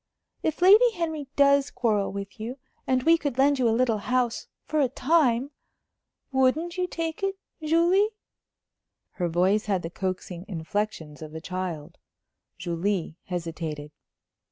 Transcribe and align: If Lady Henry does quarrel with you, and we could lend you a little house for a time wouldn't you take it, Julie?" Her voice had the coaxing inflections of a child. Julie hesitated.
If 0.41 0.63
Lady 0.63 0.93
Henry 0.93 1.27
does 1.35 1.69
quarrel 1.69 2.11
with 2.11 2.39
you, 2.39 2.57
and 2.87 3.03
we 3.03 3.19
could 3.19 3.37
lend 3.37 3.59
you 3.59 3.69
a 3.69 3.69
little 3.79 3.99
house 3.99 4.47
for 4.65 4.81
a 4.81 4.89
time 4.89 5.51
wouldn't 6.31 6.75
you 6.75 6.87
take 6.87 7.21
it, 7.21 7.37
Julie?" 7.61 8.09
Her 9.11 9.29
voice 9.29 9.67
had 9.67 9.83
the 9.83 9.91
coaxing 9.91 10.43
inflections 10.47 11.21
of 11.21 11.35
a 11.35 11.39
child. 11.39 11.99
Julie 12.57 13.19
hesitated. 13.25 13.91